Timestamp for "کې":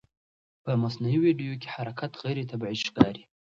1.61-1.73